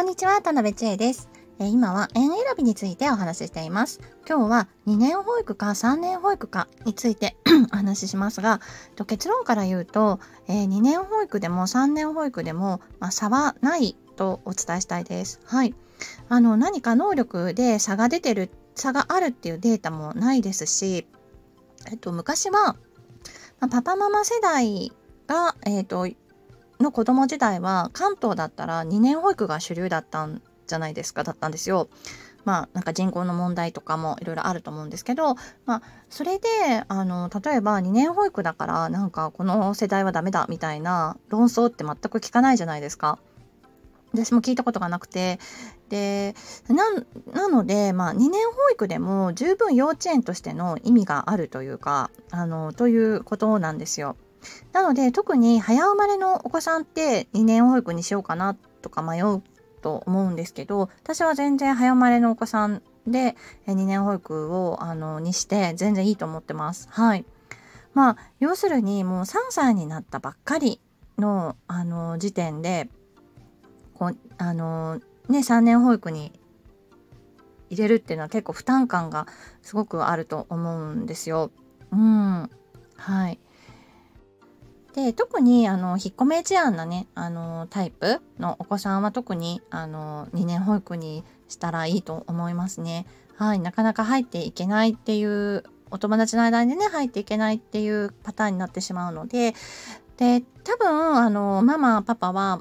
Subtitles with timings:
[0.00, 1.28] こんにちは、田辺千恵です。
[1.58, 4.00] え今は園選びについてお話ししています。
[4.26, 7.36] 今日は2年保育か3年保育かについて
[7.70, 8.62] お話ししますが、
[8.96, 10.18] と結論から言うと、
[10.48, 15.38] え2年保育でも3年保育でも、まあ、差はないとお伝えしたいです。
[15.44, 15.74] はい。
[16.30, 21.06] あの、何か能力で差が出てる、差があるっていうデータもないですし、
[21.90, 22.74] えっと、昔は、
[23.60, 24.94] まあ、パパママ世代
[25.26, 26.08] が、えっと、
[26.80, 31.88] の子供時代は関東だったら2年保育が主流だったんじゃないですかだったんですよ。
[32.44, 36.48] まあなんか人口の問題とかもいろいろあると思うんですけど、まあそれで
[36.88, 43.18] あの例えば2年保育だからなんかこの世代はダメだみたいな論争って全く聞かないじゃないですか。
[44.12, 45.38] 私も聞いたことがなくて
[45.88, 46.34] で
[46.66, 54.16] なので、まあ、2年保育でも十分幼稚園としての意味があるというかあのということなんですよ。
[54.72, 59.42] なので特に早生まれのお子さんって2年保育にしようかなとか迷う
[59.82, 66.88] と思うんですけど私は全然早生まれのお子さんで2年保育をあのにして全然いいと思ってます。
[66.90, 67.24] はい。
[67.94, 70.80] まあ要するにもう3歳になったばっかり
[71.18, 72.88] のあの時点で
[73.94, 76.32] こうあのね3年保育に
[77.70, 79.26] 入れるっていうのは結構負担感が
[79.62, 81.50] すごくあると思うんですよ。
[81.92, 82.50] うん。
[82.96, 83.38] はい。
[84.94, 93.06] で特にあの引っ込め思案なねあのタイプのお子さんは特にあの2年保育にしたらいいと思いますね。
[93.36, 99.54] はい、なかなか入っていけないっていうお友達の間にね入っていけないっていうパターンになってしまうので
[100.18, 102.60] で多分あのママパパは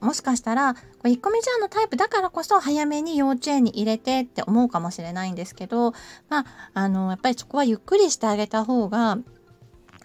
[0.00, 5.92] もしかしたら引っ込め思案のタイプだからこそ早めに幼稚園に入れてって思うかもしれないんですけど
[6.28, 9.18] まああのやっぱりそこはゆっくりしてあげた方が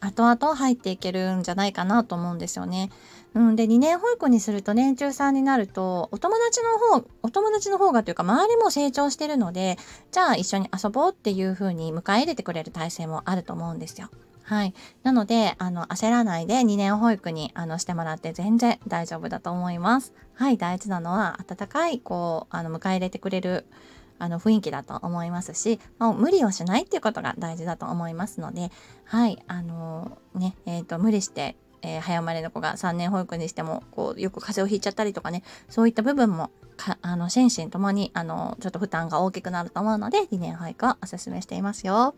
[0.00, 2.90] 後々入っていけるんじゃないかなと思うんですよね。
[3.34, 9.76] うん、で2年保育にすると年中さんになるとお友達の方お友達の方がというか周りも成長してるので
[10.10, 14.08] じゃあ一緒に遊ぼうっていう風に迎え入れてくれる体制もあると思うんですよ。
[14.48, 14.72] はい。
[15.02, 20.14] なので、あの、焦らないで2年保育にあのしてもらって全然大丈夫だと思います。
[20.32, 20.56] はい。
[20.56, 23.66] 大事なのは、温かい、こう、あの、迎え入れてくれる、
[24.18, 28.70] あの雰囲気だと思いますし、まあ、無理をしないっていうことが大事だと思いますので、
[29.04, 42.14] はい、あのー、ね、えっ、ー、と、無理して、えー、早生まれの子が3年保育にしても、こう、よく風邪をひいちゃったりとかね、そういった部分も、かあの、心身ともに、あの、ちょっと負担が大きくなると思うので、2年保育をお勧めしていますよ。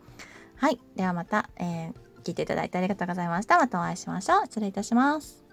[0.55, 0.79] はい。
[0.95, 3.57] ではまた、えー、聞いていただいてありがとうございました。
[3.57, 4.45] またお会いしましょう。
[4.45, 5.50] 失礼いたします。